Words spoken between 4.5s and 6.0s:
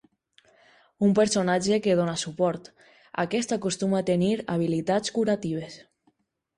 habilitats curatives.